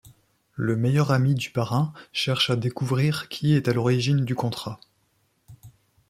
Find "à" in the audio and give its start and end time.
2.49-2.55, 3.67-3.73